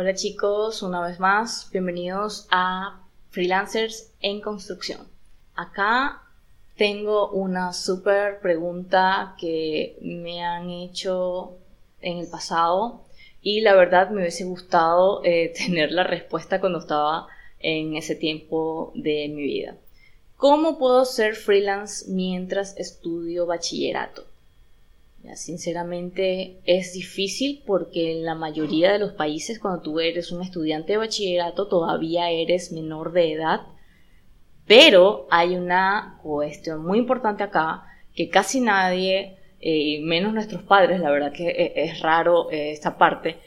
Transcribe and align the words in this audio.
Hola 0.00 0.14
chicos, 0.14 0.84
una 0.84 1.04
vez 1.04 1.18
más, 1.18 1.68
bienvenidos 1.72 2.46
a 2.52 3.00
Freelancers 3.30 4.12
en 4.20 4.40
Construcción. 4.40 5.00
Acá 5.56 6.22
tengo 6.76 7.30
una 7.30 7.72
súper 7.72 8.38
pregunta 8.38 9.34
que 9.40 9.98
me 10.00 10.44
han 10.44 10.70
hecho 10.70 11.56
en 12.00 12.18
el 12.18 12.28
pasado 12.28 13.00
y 13.42 13.60
la 13.62 13.74
verdad 13.74 14.10
me 14.10 14.20
hubiese 14.20 14.44
gustado 14.44 15.20
eh, 15.24 15.52
tener 15.66 15.90
la 15.90 16.04
respuesta 16.04 16.60
cuando 16.60 16.78
estaba 16.78 17.26
en 17.58 17.96
ese 17.96 18.14
tiempo 18.14 18.92
de 18.94 19.26
mi 19.26 19.42
vida. 19.42 19.74
¿Cómo 20.36 20.78
puedo 20.78 21.04
ser 21.06 21.34
freelance 21.34 22.08
mientras 22.08 22.76
estudio 22.76 23.46
bachillerato? 23.46 24.27
Sinceramente 25.36 26.60
es 26.64 26.92
difícil 26.92 27.62
porque 27.66 28.12
en 28.12 28.24
la 28.24 28.34
mayoría 28.34 28.92
de 28.92 28.98
los 28.98 29.12
países 29.12 29.58
cuando 29.58 29.82
tú 29.82 30.00
eres 30.00 30.32
un 30.32 30.42
estudiante 30.42 30.92
de 30.92 30.98
bachillerato 30.98 31.68
todavía 31.68 32.30
eres 32.30 32.72
menor 32.72 33.12
de 33.12 33.32
edad. 33.32 33.60
Pero 34.66 35.26
hay 35.30 35.56
una 35.56 36.18
cuestión 36.22 36.84
muy 36.84 36.98
importante 36.98 37.42
acá 37.42 37.84
que 38.14 38.28
casi 38.28 38.60
nadie, 38.60 39.36
eh, 39.60 40.00
menos 40.02 40.34
nuestros 40.34 40.62
padres, 40.62 41.00
la 41.00 41.10
verdad 41.10 41.32
que 41.32 41.48
eh, 41.48 41.72
es 41.76 42.00
raro 42.00 42.50
eh, 42.50 42.72
esta 42.72 42.98
parte, 42.98 43.38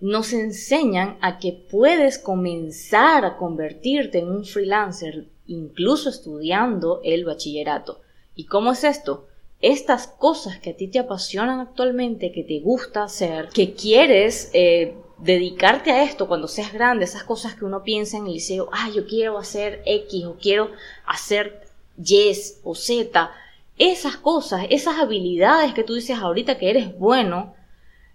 nos 0.00 0.32
enseñan 0.32 1.16
a 1.20 1.38
que 1.38 1.52
puedes 1.52 2.18
comenzar 2.18 3.24
a 3.24 3.36
convertirte 3.36 4.18
en 4.18 4.28
un 4.28 4.44
freelancer 4.44 5.26
incluso 5.46 6.10
estudiando 6.10 7.00
el 7.04 7.24
bachillerato. 7.24 8.00
¿Y 8.34 8.46
cómo 8.46 8.72
es 8.72 8.84
esto? 8.84 9.28
Estas 9.64 10.06
cosas 10.06 10.58
que 10.58 10.70
a 10.70 10.76
ti 10.76 10.88
te 10.88 10.98
apasionan 10.98 11.58
actualmente, 11.58 12.32
que 12.32 12.42
te 12.42 12.60
gusta 12.60 13.04
hacer, 13.04 13.48
que 13.48 13.72
quieres 13.72 14.50
eh, 14.52 14.94
dedicarte 15.16 15.90
a 15.90 16.02
esto 16.02 16.28
cuando 16.28 16.48
seas 16.48 16.74
grande, 16.74 17.06
esas 17.06 17.24
cosas 17.24 17.54
que 17.54 17.64
uno 17.64 17.82
piensa 17.82 18.18
en 18.18 18.26
el 18.26 18.34
liceo, 18.34 18.68
ah, 18.72 18.90
yo 18.94 19.06
quiero 19.06 19.38
hacer 19.38 19.82
X 19.86 20.24
o 20.26 20.36
quiero 20.36 20.70
hacer 21.06 21.62
Y 21.96 22.30
o 22.62 22.74
Z, 22.74 23.30
esas 23.78 24.18
cosas, 24.18 24.66
esas 24.68 24.98
habilidades 24.98 25.72
que 25.72 25.82
tú 25.82 25.94
dices 25.94 26.18
ahorita 26.18 26.58
que 26.58 26.68
eres 26.68 26.98
bueno 26.98 27.54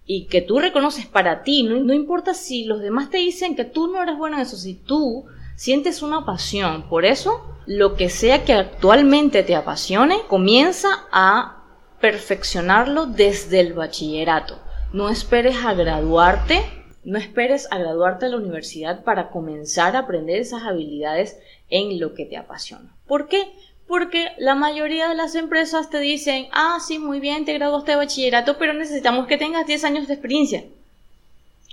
y 0.06 0.26
que 0.26 0.42
tú 0.42 0.60
reconoces 0.60 1.08
para 1.08 1.42
ti, 1.42 1.64
no, 1.64 1.78
no 1.78 1.96
importa 1.96 2.36
si 2.36 2.66
los 2.66 2.80
demás 2.80 3.10
te 3.10 3.18
dicen 3.18 3.56
que 3.56 3.66
tú 3.66 3.88
no 3.88 4.04
eres 4.04 4.18
bueno 4.18 4.36
en 4.36 4.44
eso, 4.44 4.56
si 4.56 4.76
tú 4.76 5.26
sientes 5.60 6.02
una 6.02 6.26
pasión 6.26 6.84
por 6.84 7.04
eso, 7.04 7.44
lo 7.66 7.96
que 7.96 8.10
sea 8.10 8.46
que 8.46 8.54
actualmente 8.54 9.44
te 9.44 9.56
apasione, 9.56 10.22
comienza 10.30 10.88
a 11.12 11.66
perfeccionarlo 12.00 13.08
desde 13.08 13.60
el 13.60 13.74
bachillerato. 13.74 14.58
No 14.94 15.10
esperes 15.10 15.58
a 15.66 15.74
graduarte, 15.74 16.64
no 17.04 17.18
esperes 17.18 17.68
a 17.72 17.78
graduarte 17.78 18.26
de 18.26 18.32
la 18.32 18.38
universidad 18.38 19.04
para 19.04 19.32
comenzar 19.32 19.98
a 19.98 20.00
aprender 20.00 20.40
esas 20.40 20.64
habilidades 20.64 21.38
en 21.70 22.00
lo 22.00 22.14
que 22.14 22.24
te 22.24 22.38
apasiona. 22.38 22.96
¿Por 23.06 23.28
qué? 23.28 23.52
Porque 23.86 24.30
la 24.38 24.56
mayoría 24.56 25.10
de 25.10 25.16
las 25.16 25.36
empresas 25.36 25.90
te 25.90 26.00
dicen, 26.00 26.48
ah, 26.54 26.78
sí, 26.80 27.00
muy 27.00 27.20
bien, 27.20 27.44
te 27.44 27.54
graduaste 27.56 27.92
de 27.92 27.98
bachillerato, 27.98 28.58
pero 28.58 28.72
necesitamos 28.72 29.28
que 29.28 29.36
tengas 29.36 29.68
10 29.68 29.84
años 29.84 30.08
de 30.08 30.14
experiencia. 30.14 30.64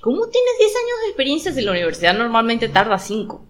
¿Cómo 0.00 0.26
tienes 0.26 0.58
10 0.58 0.70
años 0.70 1.00
de 1.02 1.06
experiencia 1.06 1.52
si 1.52 1.62
la 1.62 1.70
universidad 1.70 2.14
normalmente 2.14 2.68
tarda 2.68 2.98
5? 2.98 3.45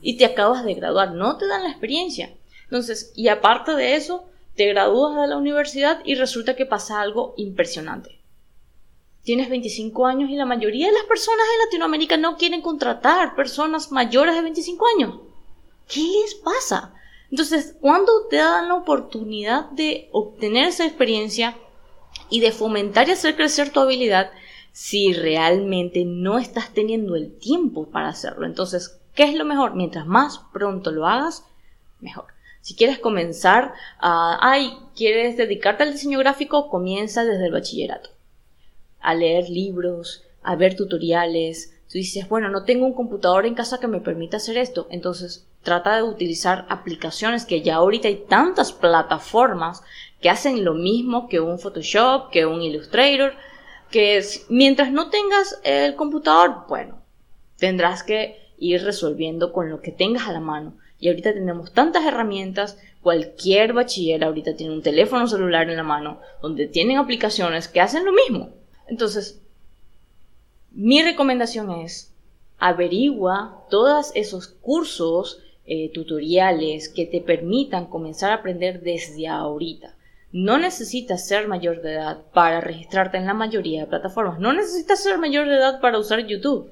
Y 0.00 0.16
te 0.16 0.24
acabas 0.24 0.64
de 0.64 0.74
graduar, 0.74 1.12
no 1.12 1.36
te 1.36 1.46
dan 1.46 1.64
la 1.64 1.70
experiencia. 1.70 2.34
Entonces, 2.64 3.12
y 3.16 3.28
aparte 3.28 3.72
de 3.72 3.96
eso, 3.96 4.26
te 4.54 4.66
gradúas 4.66 5.20
de 5.20 5.28
la 5.28 5.36
universidad 5.36 6.00
y 6.04 6.14
resulta 6.14 6.56
que 6.56 6.66
pasa 6.66 7.00
algo 7.00 7.34
impresionante. 7.36 8.18
Tienes 9.22 9.48
25 9.48 10.06
años 10.06 10.30
y 10.30 10.36
la 10.36 10.46
mayoría 10.46 10.86
de 10.86 10.92
las 10.92 11.04
personas 11.04 11.46
en 11.52 11.66
Latinoamérica 11.66 12.16
no 12.16 12.36
quieren 12.36 12.62
contratar 12.62 13.36
personas 13.36 13.92
mayores 13.92 14.34
de 14.34 14.42
25 14.42 14.86
años. 14.96 15.20
¿Qué 15.86 16.00
les 16.00 16.34
pasa? 16.34 16.94
Entonces, 17.30 17.76
cuando 17.80 18.26
te 18.28 18.36
dan 18.36 18.68
la 18.68 18.74
oportunidad 18.74 19.70
de 19.70 20.08
obtener 20.12 20.68
esa 20.68 20.86
experiencia 20.86 21.56
y 22.30 22.40
de 22.40 22.52
fomentar 22.52 23.08
y 23.08 23.12
hacer 23.12 23.36
crecer 23.36 23.70
tu 23.70 23.80
habilidad, 23.80 24.30
si 24.72 25.12
realmente 25.12 26.04
no 26.04 26.38
estás 26.38 26.72
teniendo 26.72 27.16
el 27.16 27.36
tiempo 27.38 27.90
para 27.90 28.08
hacerlo, 28.08 28.46
entonces 28.46 28.97
¿Qué 29.18 29.24
es 29.24 29.34
lo 29.34 29.44
mejor? 29.44 29.74
Mientras 29.74 30.06
más 30.06 30.42
pronto 30.52 30.92
lo 30.92 31.04
hagas, 31.04 31.44
mejor. 31.98 32.26
Si 32.60 32.76
quieres 32.76 33.00
comenzar 33.00 33.74
a, 33.98 34.38
ay, 34.40 34.78
quieres 34.94 35.36
dedicarte 35.36 35.82
al 35.82 35.90
diseño 35.90 36.20
gráfico, 36.20 36.68
comienza 36.68 37.24
desde 37.24 37.46
el 37.46 37.52
bachillerato. 37.52 38.10
A 39.00 39.14
leer 39.14 39.50
libros, 39.50 40.22
a 40.44 40.54
ver 40.54 40.76
tutoriales. 40.76 41.74
Tú 41.88 41.94
dices, 41.94 42.28
bueno, 42.28 42.48
no 42.48 42.62
tengo 42.62 42.86
un 42.86 42.94
computador 42.94 43.44
en 43.44 43.56
casa 43.56 43.80
que 43.80 43.88
me 43.88 44.00
permita 44.00 44.36
hacer 44.36 44.56
esto. 44.56 44.86
Entonces, 44.88 45.48
trata 45.64 45.96
de 45.96 46.04
utilizar 46.04 46.64
aplicaciones 46.68 47.44
que 47.44 47.62
ya 47.62 47.74
ahorita 47.74 48.06
hay 48.06 48.24
tantas 48.28 48.72
plataformas 48.72 49.82
que 50.20 50.30
hacen 50.30 50.64
lo 50.64 50.74
mismo 50.74 51.28
que 51.28 51.40
un 51.40 51.58
Photoshop, 51.58 52.30
que 52.30 52.46
un 52.46 52.62
Illustrator, 52.62 53.32
que 53.90 54.24
mientras 54.48 54.92
no 54.92 55.10
tengas 55.10 55.58
el 55.64 55.96
computador, 55.96 56.66
bueno, 56.68 57.02
tendrás 57.56 58.04
que 58.04 58.46
ir 58.58 58.82
resolviendo 58.82 59.52
con 59.52 59.70
lo 59.70 59.80
que 59.80 59.92
tengas 59.92 60.28
a 60.28 60.32
la 60.32 60.40
mano. 60.40 60.74
Y 60.98 61.08
ahorita 61.08 61.32
tenemos 61.32 61.72
tantas 61.72 62.04
herramientas, 62.04 62.78
cualquier 63.02 63.72
bachiller 63.72 64.24
ahorita 64.24 64.56
tiene 64.56 64.74
un 64.74 64.82
teléfono 64.82 65.26
celular 65.26 65.70
en 65.70 65.76
la 65.76 65.82
mano, 65.82 66.20
donde 66.42 66.66
tienen 66.66 66.98
aplicaciones 66.98 67.68
que 67.68 67.80
hacen 67.80 68.04
lo 68.04 68.12
mismo. 68.12 68.50
Entonces, 68.88 69.40
mi 70.72 71.02
recomendación 71.02 71.70
es, 71.70 72.14
averigua 72.58 73.64
todos 73.70 74.12
esos 74.14 74.48
cursos, 74.48 75.40
eh, 75.66 75.90
tutoriales 75.92 76.88
que 76.88 77.04
te 77.04 77.20
permitan 77.20 77.86
comenzar 77.86 78.30
a 78.30 78.36
aprender 78.36 78.80
desde 78.80 79.28
ahorita. 79.28 79.94
No 80.32 80.58
necesitas 80.58 81.26
ser 81.26 81.48
mayor 81.48 81.82
de 81.82 81.92
edad 81.92 82.22
para 82.32 82.60
registrarte 82.60 83.16
en 83.16 83.26
la 83.26 83.34
mayoría 83.34 83.82
de 83.82 83.86
plataformas. 83.86 84.40
No 84.40 84.52
necesitas 84.52 85.02
ser 85.02 85.18
mayor 85.18 85.46
de 85.46 85.56
edad 85.56 85.80
para 85.80 85.98
usar 85.98 86.26
YouTube. 86.26 86.70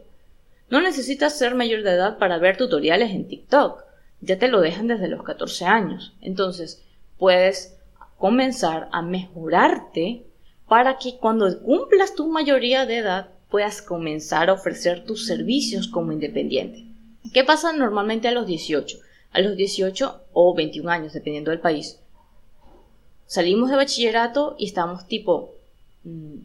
No 0.69 0.81
necesitas 0.81 1.39
ser 1.39 1.55
mayor 1.55 1.83
de 1.83 1.93
edad 1.93 2.19
para 2.19 2.39
ver 2.39 2.57
tutoriales 2.57 3.11
en 3.13 3.29
TikTok. 3.29 3.85
Ya 4.21 4.39
te 4.39 4.49
lo 4.49 4.61
dejan 4.61 4.89
desde 4.89 5.09
los 5.09 5.23
14 5.23 5.65
años. 5.65 6.15
Entonces, 6.21 6.83
puedes 7.19 7.77
comenzar 8.19 8.89
a 8.93 9.03
mejorarte 9.03 10.25
para 10.69 10.99
que 10.99 11.19
cuando 11.19 11.61
cumplas 11.61 12.15
tu 12.15 12.27
mayoría 12.29 12.87
de 12.87 12.99
edad 12.99 13.29
puedas 13.51 13.81
comenzar 13.83 14.51
a 14.51 14.55
ofrecer 14.55 15.05
tus 15.05 15.27
servicios 15.27 15.89
como 15.89 16.13
independiente. 16.13 16.85
¿Qué 17.33 17.45
pasa 17.45 17.73
normalmente 17.73 18.29
a 18.29 18.33
los 18.33 18.47
18? 18.47 18.99
A 19.33 19.41
los 19.41 19.57
18 19.57 20.21
o 20.33 20.55
21 20.55 20.91
años, 20.91 21.13
dependiendo 21.13 21.51
del 21.51 21.61
país. 21.61 22.01
Salimos 23.27 23.71
de 23.71 23.77
bachillerato 23.77 24.57
y 24.59 24.67
estamos 24.67 25.07
tipo, 25.07 25.56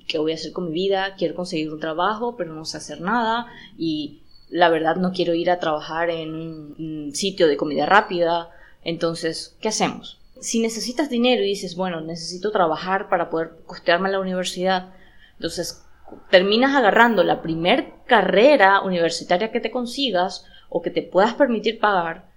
qué 0.08 0.18
voy 0.18 0.32
a 0.32 0.36
hacer 0.36 0.52
con 0.52 0.70
mi 0.70 0.74
vida, 0.74 1.16
quiero 1.18 1.36
conseguir 1.36 1.72
un 1.72 1.80
trabajo, 1.80 2.36
pero 2.36 2.54
no 2.54 2.66
sé 2.66 2.78
hacer 2.78 3.02
nada 3.02 3.48
y 3.78 4.22
la 4.50 4.70
verdad 4.70 4.96
no 4.96 5.12
quiero 5.12 5.34
ir 5.34 5.50
a 5.50 5.60
trabajar 5.60 6.10
en 6.10 6.34
un 6.34 7.12
sitio 7.14 7.48
de 7.48 7.58
comida 7.58 7.86
rápida. 7.86 8.50
Entonces, 8.84 9.56
¿qué 9.62 9.70
hacemos? 9.70 10.20
Si 10.40 10.60
necesitas 10.60 11.10
dinero 11.10 11.44
y 11.44 11.48
dices, 11.48 11.76
bueno, 11.76 12.02
necesito 12.02 12.52
trabajar 12.52 13.10
para 13.10 13.30
poder 13.30 13.52
costearme 13.66 14.10
la 14.10 14.20
universidad, 14.20 14.94
entonces 15.36 15.86
terminas 16.30 16.76
agarrando 16.76 17.24
la 17.24 17.42
primer 17.42 17.94
carrera 18.06 18.82
universitaria 18.82 19.52
que 19.52 19.62
te 19.62 19.72
consigas 19.72 20.46
o 20.70 20.82
que 20.82 20.90
te 20.90 21.04
puedas 21.04 21.36
permitir 21.36 21.80
pagar 21.80 22.31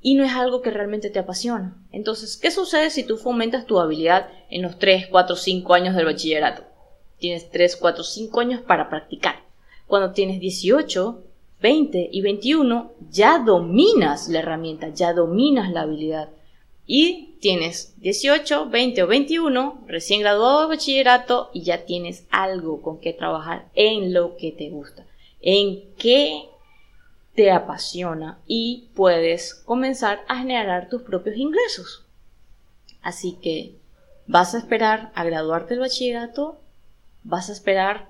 y 0.00 0.14
no 0.14 0.24
es 0.24 0.32
algo 0.32 0.62
que 0.62 0.70
realmente 0.70 1.10
te 1.10 1.18
apasiona. 1.18 1.76
Entonces, 1.92 2.36
¿qué 2.36 2.50
sucede 2.50 2.90
si 2.90 3.04
tú 3.04 3.16
fomentas 3.16 3.66
tu 3.66 3.80
habilidad 3.80 4.28
en 4.50 4.62
los 4.62 4.78
3, 4.78 5.08
4, 5.08 5.36
5 5.36 5.74
años 5.74 5.96
del 5.96 6.04
bachillerato? 6.04 6.62
Tienes 7.18 7.50
3, 7.50 7.76
4, 7.76 8.04
5 8.04 8.40
años 8.40 8.60
para 8.60 8.88
practicar. 8.88 9.42
Cuando 9.86 10.12
tienes 10.12 10.40
18, 10.40 11.22
20 11.60 12.10
y 12.12 12.20
21, 12.20 12.92
ya 13.10 13.38
dominas 13.38 14.28
la 14.28 14.40
herramienta, 14.40 14.90
ya 14.90 15.12
dominas 15.12 15.70
la 15.72 15.82
habilidad. 15.82 16.28
Y 16.86 17.36
tienes 17.40 17.94
18, 18.00 18.68
20 18.68 19.02
o 19.02 19.06
21, 19.06 19.84
recién 19.86 20.20
graduado 20.20 20.62
de 20.62 20.76
bachillerato 20.76 21.50
y 21.52 21.62
ya 21.62 21.84
tienes 21.84 22.26
algo 22.30 22.82
con 22.82 23.00
que 23.00 23.12
trabajar 23.12 23.68
en 23.74 24.12
lo 24.12 24.36
que 24.36 24.52
te 24.52 24.70
gusta. 24.70 25.04
En 25.40 25.82
qué 25.96 26.44
te 27.36 27.50
apasiona 27.50 28.38
y 28.46 28.88
puedes 28.94 29.54
comenzar 29.54 30.20
a 30.26 30.38
generar 30.38 30.88
tus 30.88 31.02
propios 31.02 31.36
ingresos. 31.36 32.04
Así 33.02 33.38
que 33.42 33.76
vas 34.26 34.54
a 34.54 34.58
esperar 34.58 35.12
a 35.14 35.22
graduarte 35.22 35.74
del 35.74 35.80
bachillerato, 35.80 36.58
vas 37.24 37.50
a 37.50 37.52
esperar, 37.52 38.08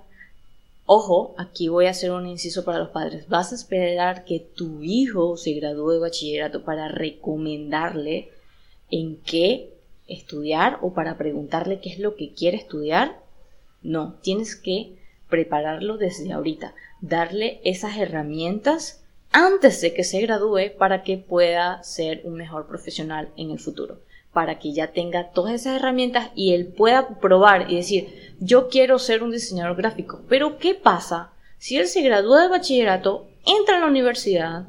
ojo, 0.85 1.35
aquí 1.37 1.67
voy 1.67 1.87
a 1.87 1.91
hacer 1.91 2.11
un 2.11 2.25
inciso 2.25 2.63
para 2.63 2.79
los 2.79 2.89
padres, 2.89 3.27
vas 3.27 3.51
a 3.51 3.55
esperar 3.55 4.23
que 4.23 4.39
tu 4.39 4.81
hijo 4.81 5.35
se 5.35 5.51
gradúe 5.51 5.91
de 5.91 5.99
bachillerato 5.99 6.63
para 6.63 6.87
recomendarle 6.87 8.31
en 8.89 9.17
qué 9.17 9.73
estudiar 10.07 10.79
o 10.81 10.93
para 10.93 11.17
preguntarle 11.17 11.81
qué 11.81 11.89
es 11.89 11.99
lo 11.99 12.15
que 12.15 12.31
quiere 12.31 12.55
estudiar. 12.55 13.19
No, 13.83 14.13
tienes 14.21 14.55
que 14.55 14.93
prepararlo 15.29 15.97
desde 15.97 16.31
ahorita, 16.31 16.73
darle 17.01 17.59
esas 17.65 17.97
herramientas 17.97 19.03
antes 19.37 19.81
de 19.81 19.93
que 19.93 20.03
se 20.03 20.19
gradúe 20.21 20.75
para 20.79 21.03
que 21.03 21.19
pueda 21.19 21.83
ser 21.83 22.21
un 22.23 22.33
mejor 22.33 22.65
profesional 22.65 23.29
en 23.37 23.51
el 23.51 23.59
futuro, 23.59 23.99
para 24.33 24.57
que 24.57 24.73
ya 24.73 24.87
tenga 24.87 25.29
todas 25.29 25.53
esas 25.53 25.75
herramientas 25.75 26.31
y 26.33 26.55
él 26.55 26.65
pueda 26.65 27.19
probar 27.19 27.69
y 27.69 27.75
decir, 27.75 28.33
yo 28.39 28.67
quiero 28.67 28.97
ser 28.97 29.21
un 29.21 29.29
diseñador 29.29 29.77
gráfico, 29.77 30.23
pero 30.27 30.57
¿qué 30.57 30.73
pasa 30.73 31.29
si 31.59 31.77
él 31.77 31.85
se 31.85 32.01
gradúa 32.01 32.41
de 32.41 32.47
bachillerato, 32.47 33.27
entra 33.45 33.77
a 33.77 33.79
la 33.79 33.85
universidad, 33.85 34.65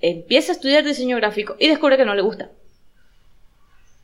empieza 0.00 0.52
a 0.52 0.54
estudiar 0.54 0.84
diseño 0.84 1.16
gráfico 1.16 1.56
y 1.58 1.66
descubre 1.66 1.96
que 1.96 2.04
no 2.04 2.14
le 2.14 2.22
gusta? 2.22 2.52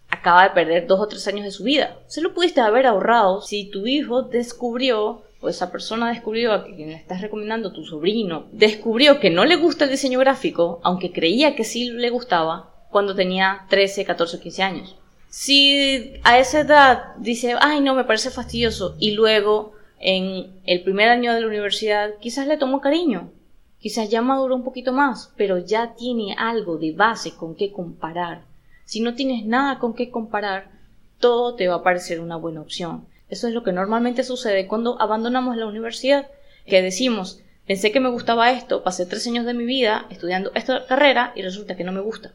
Acaba 0.08 0.42
de 0.42 0.50
perder 0.50 0.88
dos 0.88 0.98
o 0.98 1.06
tres 1.06 1.28
años 1.28 1.44
de 1.44 1.52
su 1.52 1.62
vida. 1.62 1.96
Se 2.08 2.22
lo 2.22 2.34
pudiste 2.34 2.60
haber 2.60 2.86
ahorrado 2.86 3.40
si 3.40 3.70
tu 3.70 3.86
hijo 3.86 4.22
descubrió 4.22 5.22
o 5.40 5.48
esa 5.48 5.72
persona 5.72 6.10
descubrió 6.10 6.52
a 6.52 6.64
quien 6.64 6.90
le 6.90 6.94
estás 6.94 7.20
recomendando, 7.20 7.72
tu 7.72 7.84
sobrino, 7.84 8.46
descubrió 8.52 9.20
que 9.20 9.30
no 9.30 9.44
le 9.44 9.56
gusta 9.56 9.84
el 9.84 9.90
diseño 9.90 10.18
gráfico, 10.18 10.80
aunque 10.82 11.12
creía 11.12 11.56
que 11.56 11.64
sí 11.64 11.90
le 11.90 12.10
gustaba, 12.10 12.74
cuando 12.90 13.14
tenía 13.14 13.66
13, 13.68 14.04
14, 14.04 14.40
15 14.40 14.62
años. 14.62 14.96
Si 15.28 16.14
a 16.24 16.38
esa 16.38 16.60
edad 16.60 17.14
dice, 17.18 17.54
ay 17.60 17.80
no, 17.80 17.94
me 17.94 18.04
parece 18.04 18.30
fastidioso, 18.30 18.96
y 18.98 19.12
luego 19.12 19.72
en 19.98 20.60
el 20.64 20.82
primer 20.82 21.08
año 21.08 21.32
de 21.32 21.40
la 21.40 21.46
universidad 21.46 22.10
quizás 22.20 22.46
le 22.46 22.56
tomó 22.56 22.80
cariño, 22.80 23.30
quizás 23.78 24.10
ya 24.10 24.22
maduró 24.22 24.56
un 24.56 24.64
poquito 24.64 24.92
más, 24.92 25.32
pero 25.36 25.58
ya 25.58 25.94
tiene 25.94 26.34
algo 26.36 26.76
de 26.76 26.92
base 26.92 27.34
con 27.34 27.54
qué 27.54 27.72
comparar. 27.72 28.42
Si 28.84 29.00
no 29.00 29.14
tienes 29.14 29.46
nada 29.46 29.78
con 29.78 29.94
qué 29.94 30.10
comparar, 30.10 30.70
todo 31.18 31.54
te 31.54 31.68
va 31.68 31.76
a 31.76 31.82
parecer 31.82 32.20
una 32.20 32.36
buena 32.36 32.60
opción. 32.60 33.06
Eso 33.30 33.46
es 33.46 33.54
lo 33.54 33.62
que 33.62 33.72
normalmente 33.72 34.24
sucede 34.24 34.66
cuando 34.66 35.00
abandonamos 35.00 35.56
la 35.56 35.66
universidad, 35.66 36.28
que 36.66 36.82
decimos, 36.82 37.40
pensé 37.66 37.92
que 37.92 38.00
me 38.00 38.10
gustaba 38.10 38.50
esto, 38.50 38.82
pasé 38.82 39.06
tres 39.06 39.26
años 39.28 39.46
de 39.46 39.54
mi 39.54 39.64
vida 39.64 40.06
estudiando 40.10 40.50
esta 40.54 40.84
carrera 40.86 41.32
y 41.36 41.42
resulta 41.42 41.76
que 41.76 41.84
no 41.84 41.92
me 41.92 42.00
gusta. 42.00 42.32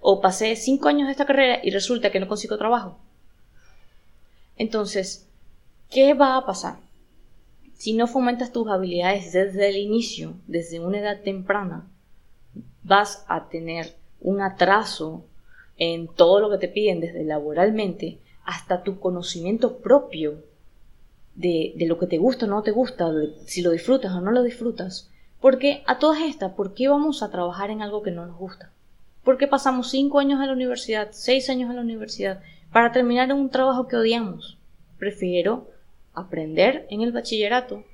O 0.00 0.20
pasé 0.20 0.54
cinco 0.54 0.88
años 0.88 1.08
de 1.08 1.12
esta 1.12 1.26
carrera 1.26 1.60
y 1.62 1.70
resulta 1.70 2.10
que 2.10 2.20
no 2.20 2.28
consigo 2.28 2.56
trabajo. 2.58 2.98
Entonces, 4.56 5.26
¿qué 5.90 6.14
va 6.14 6.36
a 6.36 6.46
pasar? 6.46 6.76
Si 7.74 7.94
no 7.94 8.06
fomentas 8.06 8.52
tus 8.52 8.68
habilidades 8.68 9.32
desde 9.32 9.68
el 9.68 9.76
inicio, 9.76 10.34
desde 10.46 10.78
una 10.78 11.00
edad 11.00 11.20
temprana, 11.22 11.88
vas 12.84 13.24
a 13.26 13.48
tener 13.48 13.96
un 14.20 14.40
atraso 14.40 15.24
en 15.76 16.06
todo 16.06 16.38
lo 16.38 16.50
que 16.50 16.58
te 16.58 16.68
piden 16.68 17.00
desde 17.00 17.24
laboralmente 17.24 18.18
hasta 18.44 18.82
tu 18.82 18.98
conocimiento 18.98 19.78
propio 19.78 20.42
de, 21.34 21.74
lo 21.86 21.98
que 21.98 22.06
te 22.06 22.18
gusta 22.18 22.46
o 22.46 22.48
no 22.48 22.62
te 22.62 22.70
gusta, 22.70 23.10
si 23.46 23.62
lo 23.62 23.70
disfrutas 23.70 24.12
o 24.12 24.20
no 24.20 24.30
lo 24.30 24.42
disfrutas. 24.42 25.10
Porque 25.40 25.82
a 25.86 25.98
todas 25.98 26.22
estas, 26.22 26.52
¿por 26.52 26.74
qué 26.74 26.88
vamos 26.88 27.22
a 27.22 27.30
trabajar 27.30 27.70
en 27.70 27.82
algo 27.82 28.02
que 28.02 28.10
no 28.10 28.26
nos 28.26 28.38
gusta? 28.38 28.70
¿Por 29.24 29.38
qué 29.38 29.46
pasamos 29.46 29.90
cinco 29.90 30.18
años 30.18 30.40
en 30.40 30.46
la 30.46 30.52
universidad, 30.52 31.08
seis 31.12 31.48
años 31.48 31.70
en 31.70 31.76
la 31.76 31.82
universidad, 31.82 32.42
para 32.72 32.92
terminar 32.92 33.30
en 33.30 33.36
un 33.36 33.50
trabajo 33.50 33.88
que 33.88 33.96
odiamos? 33.96 34.58
Prefiero 34.98 35.68
aprender 36.14 36.86
en 36.90 37.02
el 37.02 37.12
bachillerato 37.12 37.84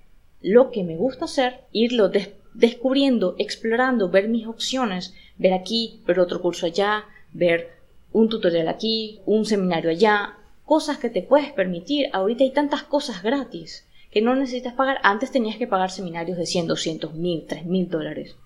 lo 0.41 0.71
que 0.71 0.85
me 0.85 0.97
gusta 0.97 1.25
hacer, 1.25 1.61
irlo 1.73 2.11
descubriendo, 2.55 3.35
explorando, 3.39 4.11
ver 4.11 4.29
mis 4.29 4.47
opciones, 4.47 5.15
ver 5.37 5.53
aquí, 5.53 6.01
ver 6.07 6.21
otro 6.21 6.41
curso 6.41 6.67
allá, 6.67 7.05
ver 7.33 7.71
un 8.13 8.29
tutorial 8.29 8.69
aquí, 8.69 9.21
un 9.27 9.45
seminario 9.45 9.91
allá, 9.91 10.38
cosas 10.69 10.99
que 10.99 11.09
te 11.09 11.23
puedes 11.23 11.51
permitir. 11.51 12.11
Ahorita 12.13 12.45
hay 12.45 12.53
tantas 12.53 12.83
cosas 12.83 13.23
gratis 13.23 13.87
que 14.11 14.21
no 14.21 14.37
necesitas 14.37 14.75
pagar. 14.75 14.99
Antes 15.03 15.33
tenías 15.33 15.57
que 15.57 15.67
pagar 15.67 15.91
seminarios 15.91 16.37
de 16.37 16.45
100, 16.45 16.67
200 16.67 17.15
mil, 17.15 17.47
3 17.49 17.65
mil 17.65 17.89
dólares 17.89 18.37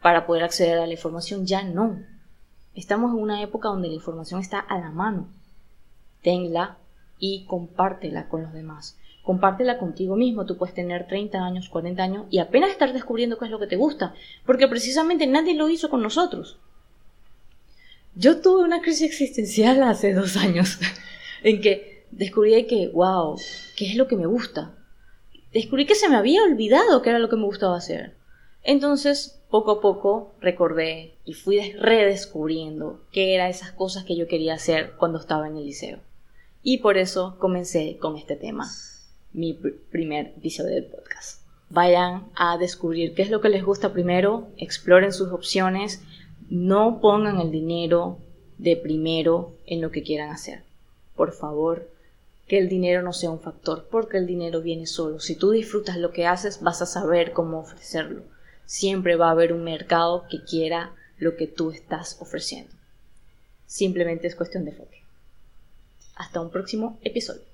para 0.00 0.24
poder 0.24 0.44
acceder 0.44 0.78
a 0.78 0.86
la 0.86 0.92
información. 0.92 1.44
Ya 1.44 1.64
no. 1.64 1.98
Estamos 2.76 3.10
en 3.12 3.18
una 3.18 3.42
época 3.42 3.68
donde 3.68 3.88
la 3.88 3.94
información 3.94 4.40
está 4.40 4.60
a 4.60 4.78
la 4.78 4.90
mano. 4.90 5.26
Tenla 6.22 6.78
y 7.18 7.46
compártela 7.46 8.28
con 8.28 8.42
los 8.44 8.52
demás. 8.52 8.96
Compártela 9.24 9.78
contigo 9.78 10.14
mismo. 10.14 10.46
Tú 10.46 10.56
puedes 10.56 10.76
tener 10.76 11.08
30 11.08 11.44
años, 11.44 11.68
40 11.68 12.00
años 12.00 12.26
y 12.30 12.38
apenas 12.38 12.70
estar 12.70 12.92
descubriendo 12.92 13.38
qué 13.38 13.46
es 13.46 13.50
lo 13.50 13.58
que 13.58 13.66
te 13.66 13.76
gusta. 13.76 14.14
Porque 14.46 14.68
precisamente 14.68 15.26
nadie 15.26 15.54
lo 15.54 15.68
hizo 15.68 15.90
con 15.90 16.00
nosotros. 16.00 16.58
Yo 18.14 18.40
tuve 18.40 18.62
una 18.62 18.82
crisis 18.82 19.02
existencial 19.02 19.82
hace 19.82 20.14
dos 20.14 20.36
años 20.36 20.78
en 21.42 21.60
que 21.60 22.04
descubrí 22.10 22.66
que, 22.66 22.88
wow, 22.88 23.36
¿qué 23.76 23.86
es 23.86 23.96
lo 23.96 24.06
que 24.06 24.16
me 24.16 24.26
gusta? 24.26 24.74
Descubrí 25.52 25.86
que 25.86 25.94
se 25.94 26.08
me 26.08 26.16
había 26.16 26.42
olvidado 26.42 27.02
qué 27.02 27.10
era 27.10 27.18
lo 27.18 27.28
que 27.28 27.36
me 27.36 27.44
gustaba 27.44 27.76
hacer. 27.76 28.14
Entonces, 28.62 29.40
poco 29.50 29.72
a 29.72 29.80
poco 29.80 30.32
recordé 30.40 31.14
y 31.24 31.34
fui 31.34 31.72
redescubriendo 31.72 33.00
qué 33.10 33.34
eran 33.34 33.50
esas 33.50 33.72
cosas 33.72 34.04
que 34.04 34.16
yo 34.16 34.28
quería 34.28 34.54
hacer 34.54 34.92
cuando 34.96 35.18
estaba 35.18 35.48
en 35.48 35.56
el 35.56 35.66
liceo. 35.66 35.98
Y 36.62 36.78
por 36.78 36.96
eso 36.96 37.36
comencé 37.38 37.98
con 37.98 38.16
este 38.16 38.36
tema, 38.36 38.70
mi 39.32 39.54
primer 39.90 40.28
episodio 40.28 40.76
del 40.76 40.86
podcast. 40.86 41.42
Vayan 41.70 42.24
a 42.36 42.56
descubrir 42.56 43.14
qué 43.14 43.22
es 43.22 43.30
lo 43.30 43.40
que 43.40 43.48
les 43.48 43.64
gusta 43.64 43.92
primero, 43.92 44.46
exploren 44.58 45.12
sus 45.12 45.32
opciones, 45.32 46.02
no 46.48 47.00
pongan 47.00 47.40
el 47.40 47.50
dinero 47.50 48.18
de 48.58 48.76
primero 48.76 49.54
en 49.66 49.80
lo 49.80 49.90
que 49.90 50.02
quieran 50.02 50.30
hacer 50.30 50.62
por 51.16 51.32
favor, 51.32 51.88
que 52.46 52.58
el 52.58 52.68
dinero 52.68 53.02
no 53.02 53.12
sea 53.12 53.30
un 53.30 53.40
factor, 53.40 53.88
porque 53.90 54.18
el 54.18 54.26
dinero 54.26 54.60
viene 54.60 54.86
solo. 54.86 55.20
Si 55.20 55.36
tú 55.36 55.50
disfrutas 55.50 55.96
lo 55.96 56.12
que 56.12 56.26
haces, 56.26 56.60
vas 56.62 56.82
a 56.82 56.86
saber 56.86 57.32
cómo 57.32 57.60
ofrecerlo. 57.60 58.22
Siempre 58.66 59.16
va 59.16 59.28
a 59.28 59.32
haber 59.32 59.52
un 59.52 59.64
mercado 59.64 60.26
que 60.30 60.42
quiera 60.44 60.94
lo 61.18 61.36
que 61.36 61.46
tú 61.46 61.70
estás 61.70 62.16
ofreciendo. 62.20 62.72
Simplemente 63.66 64.26
es 64.26 64.34
cuestión 64.34 64.64
de 64.64 64.72
enfoque. 64.72 65.02
Hasta 66.16 66.40
un 66.40 66.50
próximo 66.50 66.98
episodio. 67.02 67.51